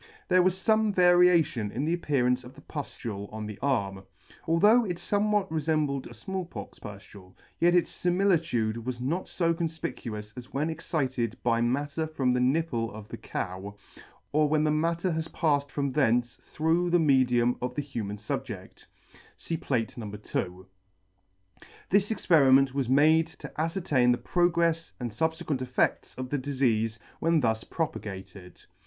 There 0.29 0.41
was 0.41 0.55
fome 0.55 0.91
variation 0.91 1.69
in 1.69 1.85
the 1.85 1.93
appearance 1.93 2.43
of 2.43 2.55
the 2.55 2.61
puflule 2.61 3.31
on 3.31 3.45
the 3.45 3.59
arm. 3.61 4.01
Although 4.47 4.83
it 4.83 4.97
fomewhat 4.97 5.47
refembled 5.51 6.07
a 6.07 6.15
Small 6.15 6.43
pox 6.43 6.79
puflule, 6.79 7.35
yet 7.59 7.75
its 7.75 7.91
fimilitude 8.01 8.83
was 8.83 8.99
not 8.99 9.29
fo 9.29 9.53
confpicuous 9.53 10.35
as 10.35 10.51
when 10.51 10.71
excited 10.71 11.37
by 11.43 11.61
matter 11.61 12.07
from 12.07 12.31
the 12.31 12.39
nipple 12.39 12.91
of 12.91 13.09
the 13.09 13.17
cow, 13.17 13.75
or 14.31 14.49
when 14.49 14.63
the 14.63 14.71
matter 14.71 15.11
has 15.11 15.27
palled 15.27 15.71
from 15.71 15.91
thence 15.91 16.37
through 16.49 16.89
the 16.89 16.97
medium 16.97 17.55
of 17.61 17.75
the 17.75 17.83
human 17.83 18.17
fubjeCt. 18.17 18.87
(See 19.37 19.55
Plate, 19.55 19.99
No. 19.99 20.09
2.) 20.09 20.65
This 21.91 22.09
experiment 22.09 22.73
was 22.73 22.89
made 22.89 23.27
to 23.27 23.49
afcertain 23.49 24.11
the 24.13 24.17
progrefs 24.17 24.93
and 24.99 25.11
fub 25.11 25.35
fequent 25.39 25.61
effects 25.61 26.15
of 26.15 26.31
the 26.31 26.39
difeafe 26.39 26.97
when 27.19 27.39
thus 27.41 27.63
propagated. 27.63 28.63